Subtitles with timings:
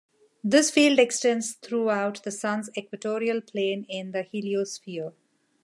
[0.43, 5.13] This field extends throughout the Sun's equatorial plane in the heliosphere.